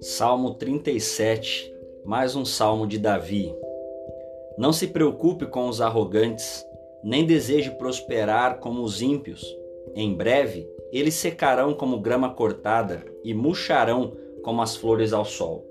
[0.00, 1.72] Salmo 37,
[2.04, 3.54] mais um salmo de Davi.
[4.56, 6.66] Não se preocupe com os arrogantes,
[7.04, 9.44] nem deseje prosperar como os ímpios.
[9.94, 15.64] Em breve, eles secarão como grama cortada e murcharão como as flores ao sol.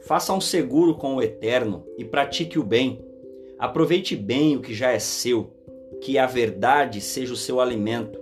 [0.00, 3.04] Faça um seguro com o eterno e pratique o bem.
[3.58, 5.55] Aproveite bem o que já é seu,
[6.02, 8.18] que a verdade seja o seu alimento.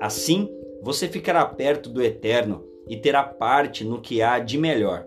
[0.00, 0.48] Assim,
[0.82, 5.06] você ficará perto do eterno e terá parte no que há de melhor.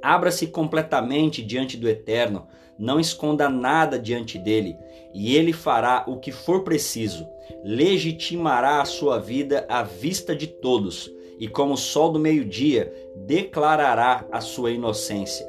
[0.00, 2.46] Abra-se completamente diante do Eterno,
[2.78, 4.76] não esconda nada diante dele,
[5.12, 7.26] e ele fará o que for preciso,
[7.64, 14.24] legitimará a sua vida à vista de todos, e como o sol do meio-dia, declarará
[14.30, 15.48] a sua inocência.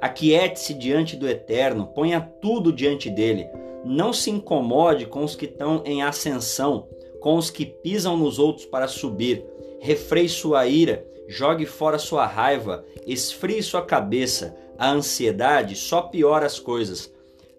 [0.00, 3.48] Aquiete-se diante do Eterno, ponha tudo diante dele,
[3.86, 6.88] não se incomode com os que estão em ascensão,
[7.20, 9.44] com os que pisam nos outros para subir
[9.80, 14.56] refreie sua ira, jogue fora sua raiva, esfrie sua cabeça.
[14.78, 17.12] A ansiedade só piora as coisas.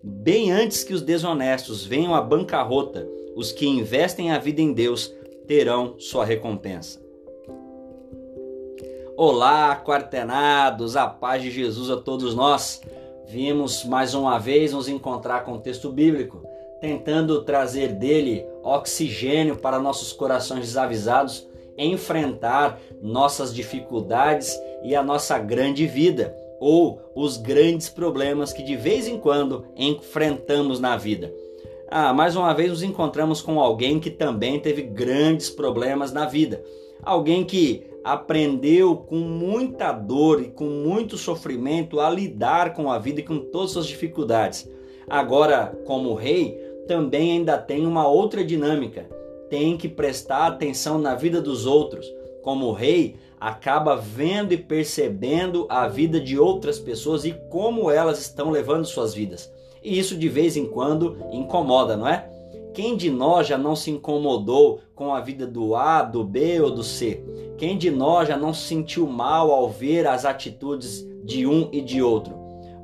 [0.03, 5.11] Bem antes que os desonestos venham à bancarrota, os que investem a vida em Deus
[5.47, 7.02] terão sua recompensa.
[9.15, 12.81] Olá, quartenados, a paz de Jesus a todos nós.
[13.28, 16.42] Vimos mais uma vez nos encontrar com o texto bíblico,
[16.80, 25.86] tentando trazer dele oxigênio para nossos corações desavisados enfrentar nossas dificuldades e a nossa grande
[25.86, 31.31] vida ou os grandes problemas que de vez em quando enfrentamos na vida.
[31.89, 36.64] Ah, mais uma vez nos encontramos com alguém que também teve grandes problemas na vida.
[37.03, 43.19] Alguém que aprendeu com muita dor e com muito sofrimento a lidar com a vida
[43.19, 44.69] e com todas as dificuldades.
[45.09, 49.17] Agora, como rei, também ainda tem uma outra dinâmica
[49.49, 52.05] tem que prestar atenção na vida dos outros.
[52.41, 58.49] Como rei, acaba vendo e percebendo a vida de outras pessoas e como elas estão
[58.49, 59.52] levando suas vidas.
[59.83, 62.30] E isso de vez em quando incomoda, não é?
[62.73, 66.71] Quem de nós já não se incomodou com a vida do A, do B ou
[66.71, 67.23] do C?
[67.57, 71.81] Quem de nós já não se sentiu mal ao ver as atitudes de um e
[71.81, 72.35] de outro?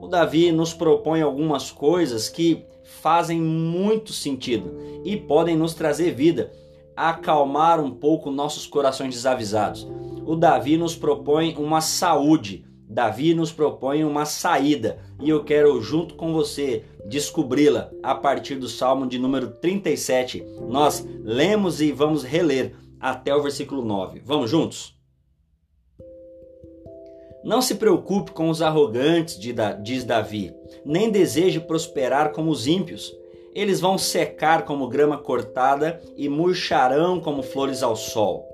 [0.02, 4.76] O Davi nos propõe algumas coisas que fazem muito sentido
[5.06, 6.52] e podem nos trazer vida,
[6.96, 9.88] acalmar um pouco nossos corações desavisados.
[10.26, 16.16] O Davi nos propõe uma saúde, Davi nos propõe uma saída e eu quero, junto
[16.16, 20.46] com você, descobri-la a partir do Salmo de número 37.
[20.68, 24.22] Nós lemos e vamos reler até o versículo 9.
[24.24, 24.98] Vamos juntos?
[27.44, 29.38] Não se preocupe com os arrogantes,
[29.84, 30.56] diz Davi,
[30.86, 33.14] nem deseje prosperar como os ímpios.
[33.54, 38.48] Eles vão secar como grama cortada e murcharão como flores ao sol.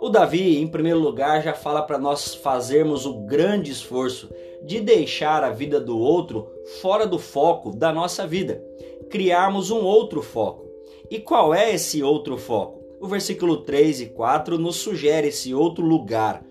[0.00, 4.28] O Davi, em primeiro lugar, já fala para nós fazermos o grande esforço
[4.64, 6.48] de deixar a vida do outro
[6.80, 8.62] fora do foco da nossa vida,
[9.10, 10.66] criarmos um outro foco.
[11.10, 12.80] E qual é esse outro foco?
[13.00, 16.44] O versículo 3 e 4 nos sugere esse outro lugar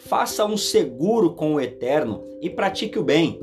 [0.00, 3.40] faça um seguro com o eterno e pratique o bem.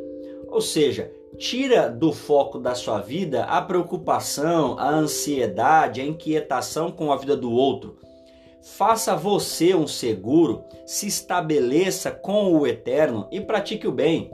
[0.48, 7.12] Ou seja, tira do foco da sua vida a preocupação, a ansiedade, a inquietação com
[7.12, 7.96] a vida do outro.
[8.62, 14.32] Faça você um seguro, se estabeleça com o eterno e pratique o bem.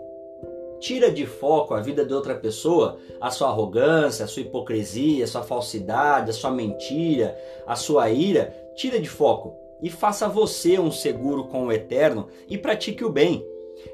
[0.79, 5.27] Tira de foco a vida de outra pessoa, a sua arrogância, a sua hipocrisia, a
[5.27, 8.53] sua falsidade, a sua mentira, a sua ira.
[8.75, 13.45] Tira de foco e faça você um seguro com o eterno e pratique o bem.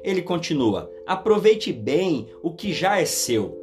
[0.02, 3.56] Ele continua: aproveite bem o que já é seu.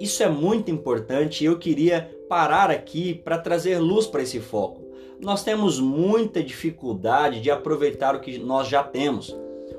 [0.00, 4.91] Isso é muito importante e eu queria parar aqui para trazer luz para esse foco.
[5.22, 9.32] Nós temos muita dificuldade de aproveitar o que nós já temos.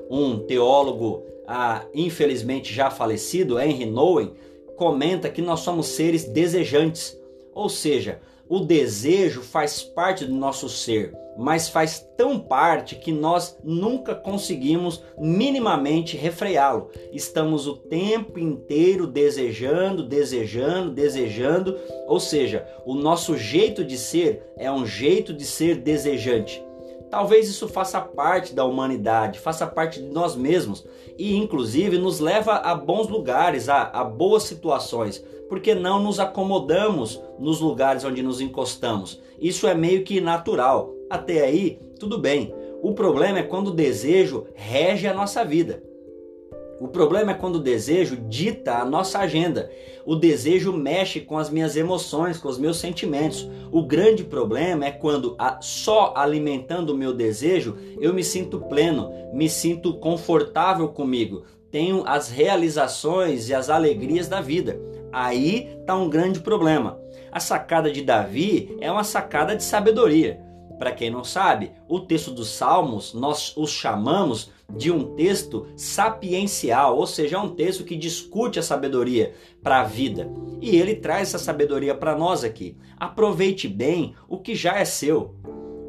[0.08, 4.32] Um teólogo, ah, infelizmente já falecido, Henry Nouwen,
[4.74, 7.20] comenta que nós somos seres desejantes,
[7.52, 13.58] ou seja, o desejo faz parte do nosso ser, mas faz tão parte que nós
[13.62, 16.90] nunca conseguimos minimamente refreá-lo.
[17.12, 21.76] Estamos o tempo inteiro desejando, desejando, desejando,
[22.06, 26.63] ou seja, o nosso jeito de ser é um jeito de ser desejante.
[27.14, 30.84] Talvez isso faça parte da humanidade, faça parte de nós mesmos
[31.16, 37.22] e, inclusive, nos leva a bons lugares, a, a boas situações porque não nos acomodamos
[37.38, 39.22] nos lugares onde nos encostamos.
[39.38, 40.92] Isso é meio que natural.
[41.08, 42.52] Até aí, tudo bem.
[42.82, 45.84] O problema é quando o desejo rege a nossa vida.
[46.80, 49.70] O problema é quando o desejo dita a nossa agenda.
[50.04, 53.48] O desejo mexe com as minhas emoções, com os meus sentimentos.
[53.70, 59.48] O grande problema é quando só alimentando o meu desejo eu me sinto pleno, me
[59.48, 64.78] sinto confortável comigo, tenho as realizações e as alegrias da vida.
[65.12, 66.98] Aí está um grande problema.
[67.32, 70.40] A sacada de Davi é uma sacada de sabedoria.
[70.78, 76.96] Para quem não sabe, o texto dos Salmos nós os chamamos de um texto sapiencial,
[76.96, 80.30] ou seja, é um texto que discute a sabedoria para a vida.
[80.60, 82.76] E ele traz essa sabedoria para nós aqui.
[82.96, 85.34] Aproveite bem o que já é seu.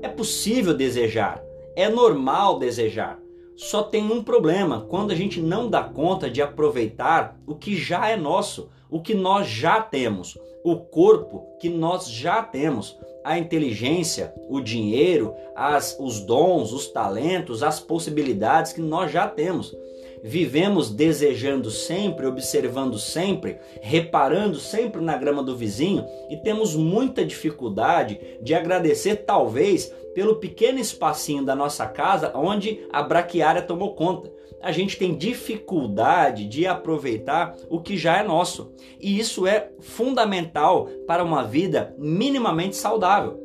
[0.02, 1.44] É possível desejar,
[1.76, 3.20] é normal desejar.
[3.56, 8.10] Só tem um problema quando a gente não dá conta de aproveitar o que já
[8.10, 14.32] é nosso, o que nós já temos, o corpo que nós já temos, a inteligência,
[14.48, 19.76] o dinheiro, as, os dons, os talentos, as possibilidades que nós já temos.
[20.24, 28.20] Vivemos desejando sempre, observando sempre, reparando sempre na grama do vizinho e temos muita dificuldade
[28.42, 34.32] de agradecer, talvez, pelo pequeno espacinho da nossa casa onde a braquiária tomou conta.
[34.66, 38.74] A gente tem dificuldade de aproveitar o que já é nosso.
[39.00, 43.40] E isso é fundamental para uma vida minimamente saudável.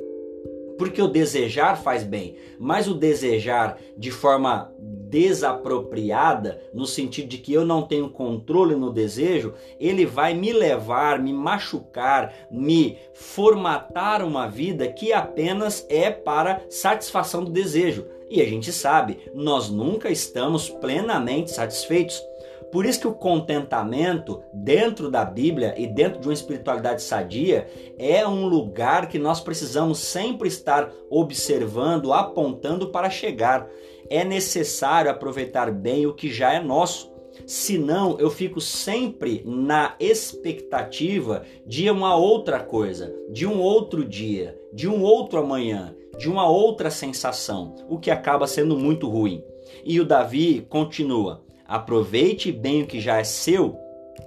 [0.78, 7.52] Porque o desejar faz bem, mas o desejar de forma desapropriada, no sentido de que
[7.52, 14.48] eu não tenho controle no desejo, ele vai me levar, me machucar, me formatar uma
[14.48, 18.06] vida que apenas é para satisfação do desejo.
[18.30, 22.22] E a gente sabe, nós nunca estamos plenamente satisfeitos.
[22.70, 27.66] Por isso que o contentamento dentro da Bíblia e dentro de uma espiritualidade sadia
[27.98, 33.68] é um lugar que nós precisamos sempre estar observando, apontando para chegar.
[34.08, 37.10] É necessário aproveitar bem o que já é nosso.
[37.44, 44.86] Senão eu fico sempre na expectativa de uma outra coisa, de um outro dia, de
[44.86, 49.42] um outro amanhã, de uma outra sensação, o que acaba sendo muito ruim.
[49.82, 53.74] E o Davi continua: Aproveite bem o que já é seu,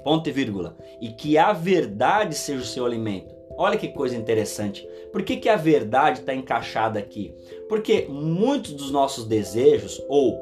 [0.04, 3.36] ponto e vírgula, e que a verdade seja o seu alimento.
[3.56, 4.84] Olha que coisa interessante.
[5.12, 7.32] Por que, que a verdade está encaixada aqui?
[7.70, 10.42] Porque muitos dos nossos desejos, ou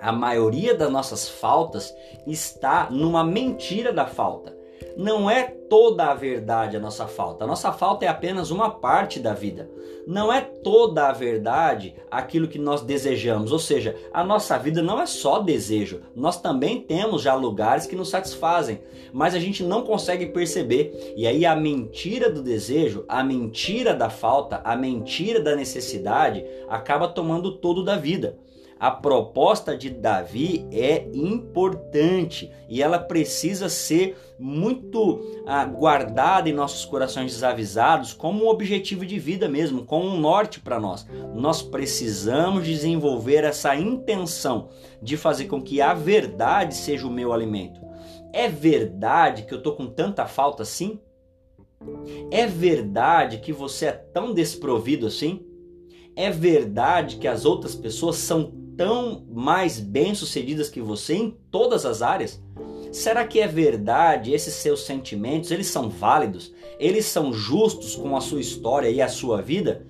[0.00, 1.94] a maioria das nossas faltas,
[2.26, 4.61] está numa mentira da falta
[4.96, 7.44] não é toda a verdade a nossa falta.
[7.44, 9.70] A nossa falta é apenas uma parte da vida.
[10.06, 13.52] Não é toda a verdade aquilo que nós desejamos.
[13.52, 16.00] Ou seja, a nossa vida não é só desejo.
[16.14, 18.80] Nós também temos já lugares que nos satisfazem,
[19.12, 21.14] mas a gente não consegue perceber.
[21.16, 27.08] E aí a mentira do desejo, a mentira da falta, a mentira da necessidade acaba
[27.08, 28.36] tomando todo da vida.
[28.82, 36.84] A proposta de Davi é importante e ela precisa ser muito ah, guardada em nossos
[36.84, 41.06] corações desavisados como um objetivo de vida mesmo, como um norte para nós.
[41.32, 44.70] Nós precisamos desenvolver essa intenção
[45.00, 47.80] de fazer com que a verdade seja o meu alimento.
[48.32, 50.98] É verdade que eu tô com tanta falta assim?
[52.32, 55.46] É verdade que você é tão desprovido assim?
[56.16, 62.02] É verdade que as outras pessoas são tão mais bem-sucedidas que você em todas as
[62.02, 62.42] áreas?
[62.92, 66.52] Será que é verdade esses seus sentimentos, eles são válidos?
[66.78, 69.86] Eles são justos com a sua história e a sua vida?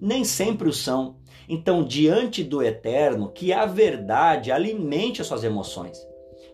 [0.00, 1.16] Nem sempre o são.
[1.48, 5.98] Então, diante do eterno, que a verdade alimente as suas emoções.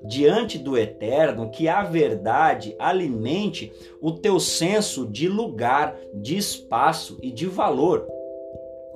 [0.05, 7.31] Diante do eterno, que a verdade alimente o teu senso de lugar, de espaço e
[7.31, 8.07] de valor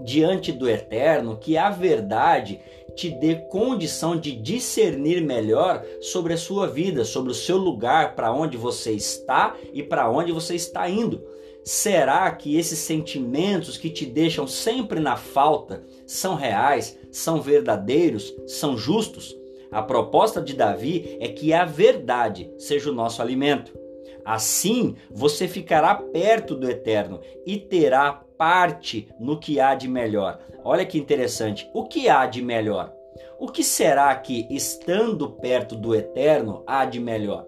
[0.00, 2.60] diante do eterno, que a verdade
[2.94, 8.32] te dê condição de discernir melhor sobre a sua vida, sobre o seu lugar, para
[8.32, 11.22] onde você está e para onde você está indo.
[11.62, 18.78] Será que esses sentimentos que te deixam sempre na falta são reais, são verdadeiros, são
[18.78, 19.36] justos?
[19.70, 23.76] A proposta de Davi é que a verdade seja o nosso alimento.
[24.24, 30.38] Assim, você ficará perto do eterno e terá parte no que há de melhor.
[30.64, 31.70] Olha que interessante.
[31.72, 32.92] O que há de melhor?
[33.38, 37.46] O que será que, estando perto do eterno, há de melhor?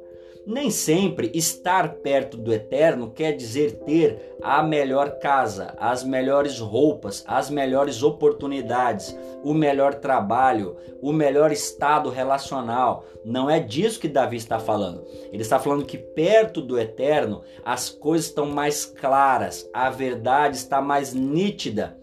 [0.50, 7.22] Nem sempre estar perto do eterno quer dizer ter a melhor casa, as melhores roupas,
[7.26, 9.14] as melhores oportunidades,
[9.44, 13.04] o melhor trabalho, o melhor estado relacional.
[13.22, 15.04] Não é disso que Davi está falando.
[15.30, 20.80] Ele está falando que perto do eterno as coisas estão mais claras, a verdade está
[20.80, 22.00] mais nítida.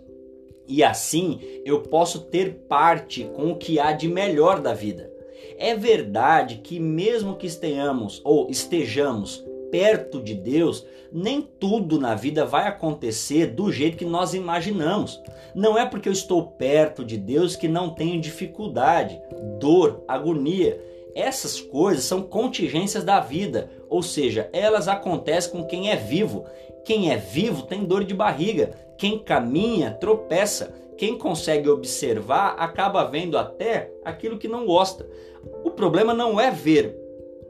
[0.68, 5.15] E assim eu posso ter parte com o que há de melhor da vida.
[5.58, 12.46] É verdade que mesmo que estejamos ou estejamos perto de Deus, nem tudo na vida
[12.46, 15.22] vai acontecer do jeito que nós imaginamos.
[15.54, 19.20] Não é porque eu estou perto de Deus que não tenho dificuldade,
[19.60, 20.80] dor, agonia.
[21.16, 26.46] Essas coisas são contingências da vida, ou seja, elas acontecem com quem é vivo.
[26.84, 33.38] Quem é vivo tem dor de barriga, quem caminha tropeça, quem consegue observar acaba vendo
[33.38, 35.08] até aquilo que não gosta.
[35.64, 37.06] O problema não é ver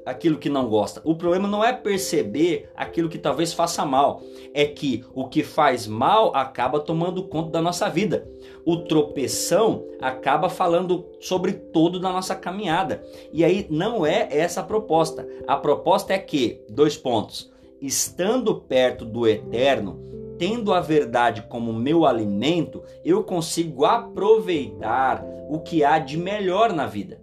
[0.05, 1.01] aquilo que não gosta.
[1.03, 4.21] O problema não é perceber aquilo que talvez faça mal,
[4.53, 8.27] é que o que faz mal acaba tomando conta da nossa vida.
[8.63, 13.03] O tropeção acaba falando sobre tudo da nossa caminhada.
[13.33, 15.27] E aí não é essa a proposta.
[15.47, 19.99] A proposta é que, dois pontos, estando perto do eterno,
[20.37, 26.85] tendo a verdade como meu alimento, eu consigo aproveitar o que há de melhor na
[26.85, 27.21] vida.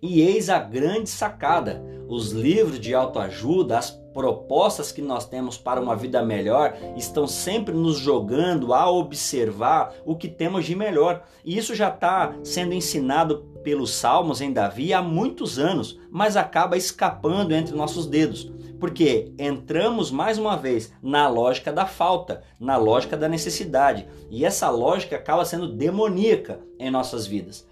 [0.00, 5.80] E eis a grande sacada: os livros de autoajuda, as propostas que nós temos para
[5.80, 11.24] uma vida melhor estão sempre nos jogando a observar o que temos de melhor.
[11.44, 16.76] E isso já está sendo ensinado pelos Salmos em Davi há muitos anos, mas acaba
[16.76, 18.52] escapando entre nossos dedos.
[18.78, 24.06] Porque entramos mais uma vez na lógica da falta, na lógica da necessidade.
[24.30, 27.66] E essa lógica acaba sendo demoníaca em nossas vidas.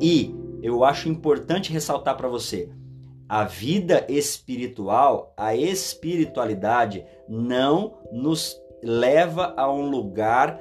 [0.00, 2.68] E eu acho importante ressaltar para você:
[3.30, 10.60] a vida espiritual, a espiritualidade não nos leva a um lugar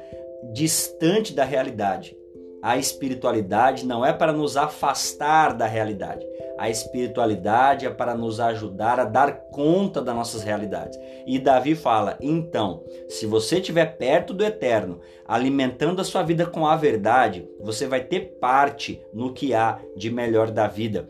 [0.54, 2.16] distante da realidade.
[2.62, 6.24] A espiritualidade não é para nos afastar da realidade.
[6.60, 11.00] A espiritualidade é para nos ajudar a dar conta das nossas realidades.
[11.26, 16.68] E Davi fala: então, se você estiver perto do eterno, alimentando a sua vida com
[16.68, 21.08] a verdade, você vai ter parte no que há de melhor da vida.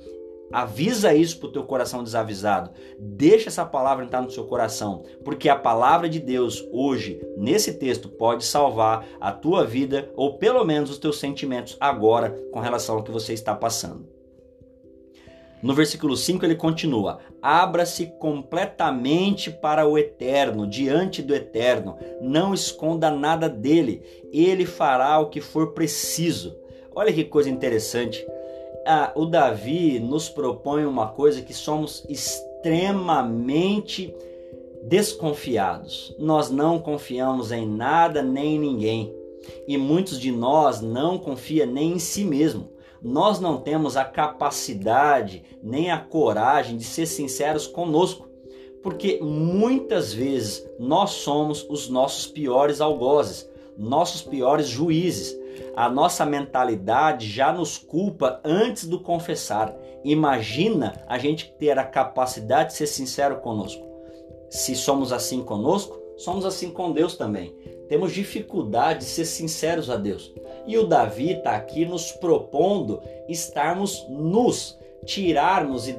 [0.52, 2.72] Avisa isso para o teu coração desavisado.
[2.98, 8.10] Deixa essa palavra entrar no seu coração, porque a palavra de Deus hoje, nesse texto,
[8.10, 13.04] pode salvar a tua vida ou pelo menos os teus sentimentos agora com relação ao
[13.04, 14.20] que você está passando.
[15.62, 23.12] No versículo 5 ele continua: Abra-se completamente para o eterno, diante do eterno, não esconda
[23.12, 24.02] nada dele,
[24.32, 26.56] ele fará o que for preciso.
[26.96, 28.26] Olha que coisa interessante
[28.86, 34.14] ah, o Davi nos propõe uma coisa que somos extremamente
[34.84, 36.16] desconfiados.
[36.18, 39.14] Nós não confiamos em nada nem em ninguém.
[39.68, 42.70] E muitos de nós não confia nem em si mesmo.
[43.02, 48.28] Nós não temos a capacidade nem a coragem de ser sinceros conosco,
[48.84, 55.39] porque muitas vezes nós somos os nossos piores algozes, nossos piores juízes
[55.76, 59.76] a nossa mentalidade já nos culpa antes do confessar.
[60.04, 63.86] Imagina a gente ter a capacidade de ser sincero conosco.
[64.50, 67.56] Se somos assim conosco, somos assim com Deus também.
[67.88, 70.32] Temos dificuldade de ser sinceros a Deus.
[70.68, 75.96] E o Davi está aqui nos propondo estarmos nus, tirarmos e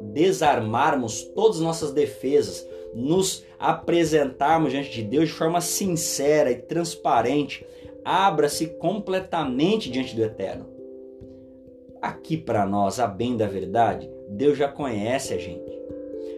[0.00, 7.66] desarmarmos todas as nossas defesas, nos apresentarmos diante de Deus de forma sincera e transparente
[8.10, 10.66] abra-se completamente diante do Eterno.
[12.00, 15.78] Aqui para nós, a bem da verdade, Deus já conhece a gente.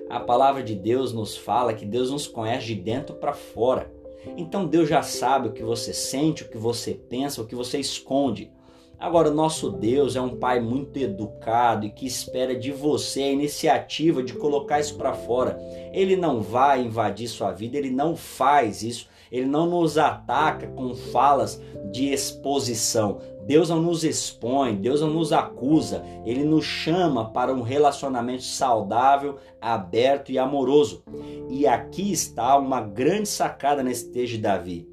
[0.09, 3.89] A palavra de Deus nos fala que Deus nos conhece de dentro para fora.
[4.37, 7.79] Então Deus já sabe o que você sente, o que você pensa, o que você
[7.79, 8.51] esconde.
[8.99, 13.33] Agora, o nosso Deus é um Pai muito educado e que espera de você a
[13.33, 15.57] iniciativa de colocar isso para fora.
[15.93, 20.95] Ele não vai invadir sua vida, ele não faz isso ele não nos ataca com
[20.95, 21.61] falas
[21.93, 23.21] de exposição.
[23.47, 29.39] Deus não nos expõe, Deus não nos acusa, ele nos chama para um relacionamento saudável,
[29.61, 31.03] aberto e amoroso.
[31.49, 34.89] E aqui está uma grande sacada nesse texto de Davi.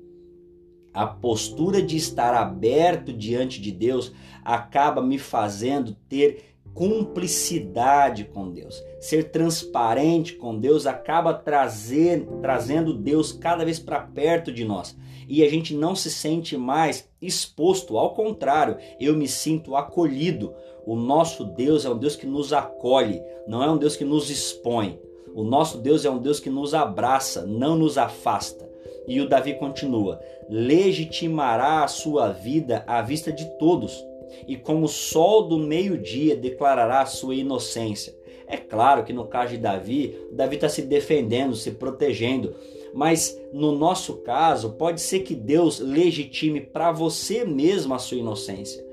[0.93, 4.11] A postura de estar aberto diante de Deus
[4.43, 8.83] acaba me fazendo ter cumplicidade com Deus.
[8.99, 14.95] Ser transparente com Deus acaba trazer, trazendo Deus cada vez para perto de nós.
[15.27, 20.53] E a gente não se sente mais exposto, ao contrário, eu me sinto acolhido.
[20.85, 24.29] O nosso Deus é um Deus que nos acolhe, não é um Deus que nos
[24.29, 24.99] expõe.
[25.33, 28.69] O nosso Deus é um Deus que nos abraça, não nos afasta.
[29.07, 34.05] E o Davi continua: legitimará a sua vida à vista de todos
[34.47, 38.15] e como o sol do meio-dia declarará a sua inocência.
[38.47, 42.55] É claro que no caso de Davi, Davi está se defendendo, se protegendo,
[42.93, 48.86] mas no nosso caso, pode ser que Deus legitime para você mesmo a sua inocência.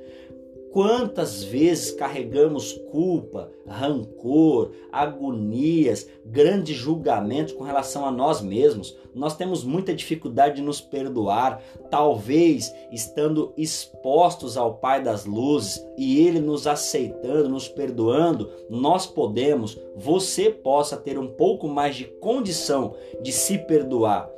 [0.74, 8.98] Quantas vezes carregamos culpa, rancor, agonias, grandes julgamentos com relação a nós mesmos?
[9.14, 11.62] Nós temos muita dificuldade de nos perdoar,
[11.92, 19.78] talvez estando expostos ao Pai das Luzes e Ele nos aceitando, nos perdoando, nós podemos,
[19.94, 24.28] você possa ter um pouco mais de condição de se perdoar.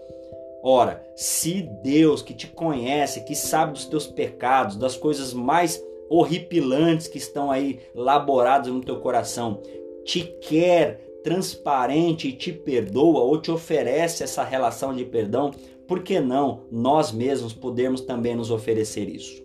[0.62, 7.08] Ora, se Deus que te conhece, que sabe dos teus pecados, das coisas mais horripilantes
[7.08, 9.62] que estão aí laborados no teu coração,
[10.04, 15.50] te quer transparente e te perdoa ou te oferece essa relação de perdão,
[15.86, 19.44] por que não nós mesmos podemos também nos oferecer isso?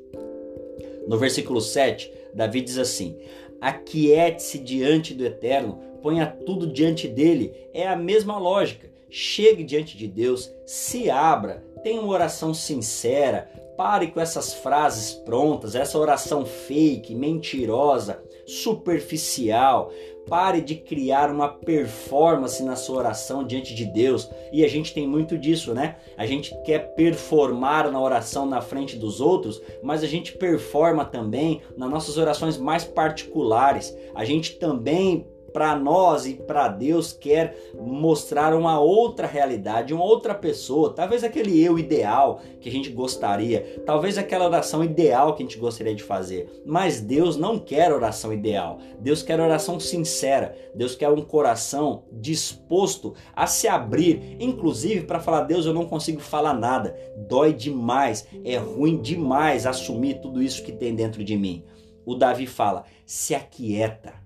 [1.07, 3.17] No versículo 7, Davi diz assim:
[3.59, 7.53] Aquiete-se diante do Eterno, ponha tudo diante dele.
[7.73, 8.89] É a mesma lógica.
[9.09, 13.49] Chegue diante de Deus, se abra, tenha uma oração sincera,
[13.81, 19.91] Pare com essas frases prontas, essa oração fake, mentirosa, superficial.
[20.29, 24.29] Pare de criar uma performance na sua oração diante de Deus.
[24.53, 25.95] E a gente tem muito disso, né?
[26.15, 31.61] A gente quer performar na oração na frente dos outros, mas a gente performa também
[31.75, 33.97] nas nossas orações mais particulares.
[34.13, 40.33] A gente também para nós e para Deus quer mostrar uma outra realidade, uma outra
[40.33, 45.45] pessoa, talvez aquele eu ideal que a gente gostaria, talvez aquela oração ideal que a
[45.45, 46.61] gente gostaria de fazer.
[46.65, 48.79] Mas Deus não quer oração ideal.
[48.99, 50.55] Deus quer oração sincera.
[50.73, 56.19] Deus quer um coração disposto a se abrir, inclusive para falar: "Deus, eu não consigo
[56.19, 56.95] falar nada.
[57.27, 61.63] Dói demais, é ruim demais assumir tudo isso que tem dentro de mim."
[62.05, 64.20] O Davi fala: "Se aquieta."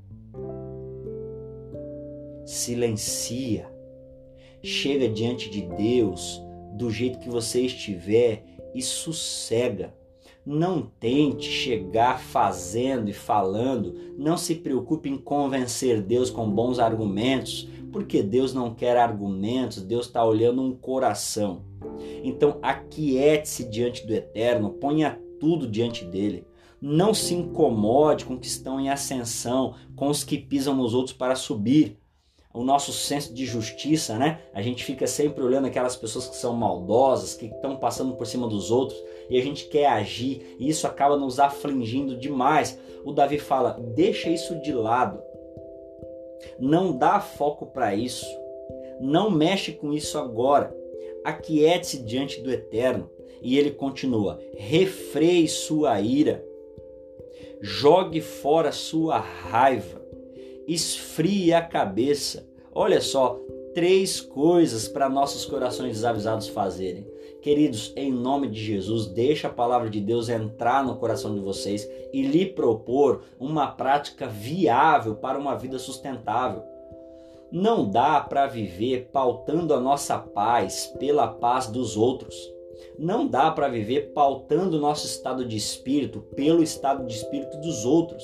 [2.46, 3.70] Silencia,
[4.62, 6.42] chega diante de Deus
[6.74, 9.94] do jeito que você estiver e sossega.
[10.46, 17.68] Não tente chegar fazendo e falando, não se preocupe em convencer Deus com bons argumentos,
[17.92, 21.64] porque Deus não quer argumentos, Deus está olhando um coração.
[22.24, 26.46] Então, aquiete-se diante do Eterno, ponha tudo diante dele.
[26.80, 31.16] Não se incomode com os que estão em ascensão, com os que pisam nos outros
[31.16, 31.98] para subir
[32.56, 34.40] o nosso senso de justiça, né?
[34.54, 38.48] A gente fica sempre olhando aquelas pessoas que são maldosas, que estão passando por cima
[38.48, 38.98] dos outros
[39.30, 42.80] e a gente quer agir e isso acaba nos afligindo demais.
[43.04, 45.22] O Davi fala: deixa isso de lado,
[46.58, 48.26] não dá foco para isso,
[49.02, 50.74] não mexe com isso agora,
[51.26, 53.10] aquiete-se diante do Eterno.
[53.42, 56.44] E ele continua: refreie sua ira,
[57.62, 60.05] jogue fora sua raiva
[60.68, 62.48] esfrie a cabeça.
[62.74, 63.40] Olha só,
[63.74, 67.06] três coisas para nossos corações desavisados fazerem.
[67.42, 71.88] Queridos, em nome de Jesus, deixa a palavra de Deus entrar no coração de vocês
[72.12, 76.64] e lhe propor uma prática viável para uma vida sustentável.
[77.52, 82.36] Não dá para viver pautando a nossa paz pela paz dos outros.
[82.98, 87.86] Não dá para viver pautando o nosso estado de espírito pelo estado de espírito dos
[87.86, 88.24] outros.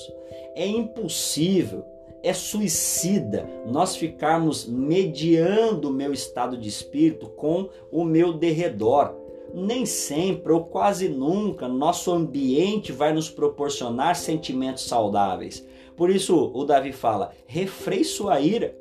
[0.55, 1.85] É impossível
[2.23, 9.15] é suicida nós ficarmos mediando o meu estado de espírito com o meu derredor.
[9.53, 15.65] Nem sempre ou quase nunca nosso ambiente vai nos proporcionar sentimentos saudáveis.
[15.95, 18.77] Por isso o Davi fala: refreie sua ira.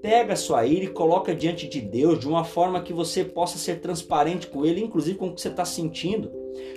[0.00, 3.80] Pega sua ira e coloca diante de Deus de uma forma que você possa ser
[3.80, 6.32] transparente com Ele, inclusive com o que você está sentindo.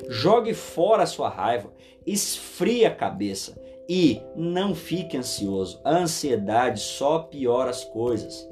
[0.09, 1.71] Jogue fora a sua raiva,
[2.05, 5.79] esfria a cabeça e não fique ansioso.
[5.83, 8.47] A ansiedade só piora as coisas.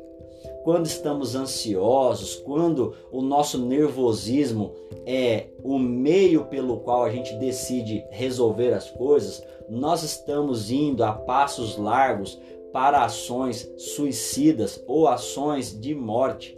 [0.63, 4.73] Quando estamos ansiosos, quando o nosso nervosismo
[5.05, 11.13] é o meio pelo qual a gente decide resolver as coisas, nós estamos indo a
[11.13, 12.39] passos largos
[12.71, 16.57] para ações suicidas ou ações de morte.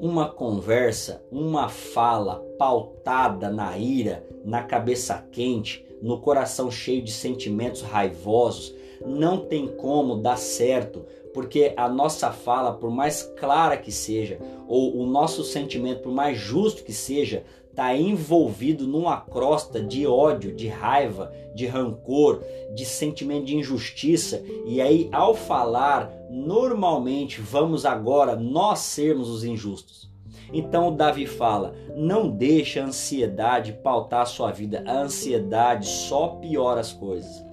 [0.00, 7.82] Uma conversa, uma fala pautada na ira, na cabeça quente, no coração cheio de sentimentos
[7.82, 11.04] raivosos, não tem como dar certo,
[11.34, 16.38] porque a nossa fala, por mais clara que seja, ou o nosso sentimento, por mais
[16.38, 17.44] justo que seja,
[17.76, 22.42] está envolvido numa crosta de ódio, de raiva, de rancor,
[22.74, 24.42] de sentimento de injustiça.
[24.64, 30.05] E aí, ao falar, normalmente vamos agora nós sermos os injustos.
[30.52, 34.82] Então Davi fala: não deixe a ansiedade pautar a sua vida.
[34.86, 37.44] A ansiedade só piora as coisas.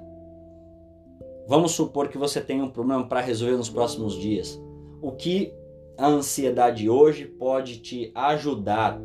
[1.48, 4.62] Vamos supor que você tenha um problema para resolver nos próximos dias.
[5.02, 5.54] O que
[5.98, 9.00] a ansiedade hoje pode te ajudar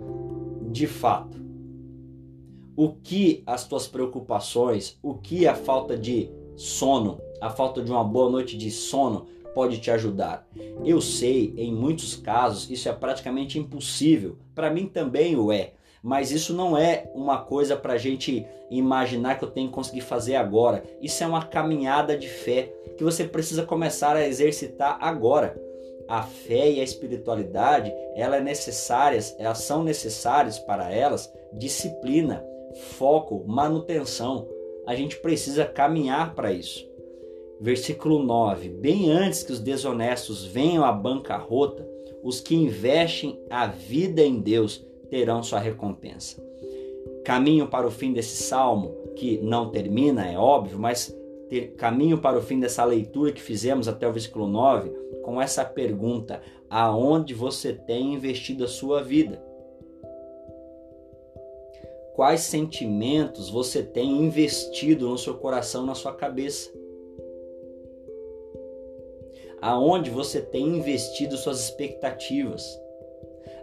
[0.70, 1.38] de fato?
[2.78, 8.04] o que as tuas preocupações, o que a falta de sono, a falta de uma
[8.04, 9.26] boa noite de sono
[9.58, 10.46] pode te ajudar.
[10.84, 14.38] Eu sei, em muitos casos, isso é praticamente impossível.
[14.54, 15.72] Para mim também o é.
[16.00, 20.02] Mas isso não é uma coisa para a gente imaginar que eu tenho que conseguir
[20.02, 20.84] fazer agora.
[21.02, 25.60] Isso é uma caminhada de fé que você precisa começar a exercitar agora.
[26.06, 32.44] A fé e a espiritualidade, ela é necessárias, elas são necessárias para elas disciplina,
[32.96, 34.46] foco, manutenção.
[34.86, 36.87] A gente precisa caminhar para isso
[37.60, 41.86] versículo 9: Bem antes que os desonestos venham à bancarrota,
[42.22, 46.42] os que investem a vida em Deus terão sua recompensa.
[47.24, 51.14] Caminho para o fim desse salmo, que não termina, é óbvio, mas
[51.48, 54.90] ter caminho para o fim dessa leitura que fizemos até o versículo 9,
[55.22, 59.42] com essa pergunta: aonde você tem investido a sua vida?
[62.14, 66.68] Quais sentimentos você tem investido no seu coração, na sua cabeça?
[69.60, 72.64] Aonde você tem investido suas expectativas,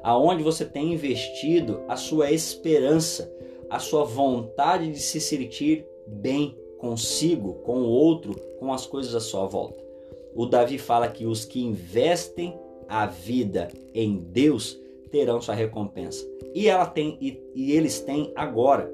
[0.04, 3.32] aonde você tem investido a sua esperança,
[3.70, 9.20] a sua vontade de se sentir bem consigo, com o outro, com as coisas à
[9.20, 9.84] sua volta.
[10.36, 14.80] O Davi fala que os que investem a vida em Deus
[15.10, 16.26] terão sua recompensa.
[16.54, 18.92] E ela tem e, e eles têm agora.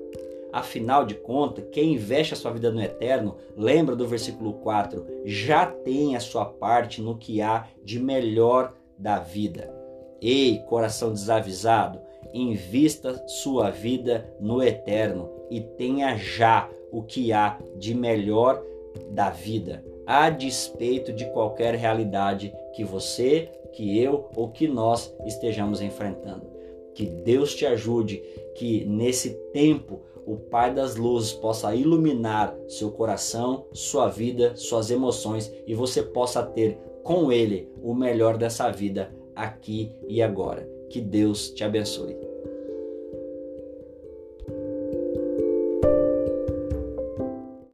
[0.51, 5.65] Afinal de contas, quem investe a sua vida no eterno, lembra do versículo 4, já
[5.65, 9.73] tem a sua parte no que há de melhor da vida.
[10.21, 11.99] Ei, coração desavisado,
[12.33, 18.61] invista sua vida no eterno e tenha já o que há de melhor
[19.09, 25.81] da vida, a despeito de qualquer realidade que você, que eu ou que nós estejamos
[25.81, 26.51] enfrentando.
[26.93, 28.21] Que Deus te ajude,
[28.55, 35.51] que nesse tempo o Pai das luzes possa iluminar seu coração, sua vida, suas emoções
[35.65, 40.67] e você possa ter com Ele o melhor dessa vida aqui e agora.
[40.89, 42.30] Que Deus te abençoe.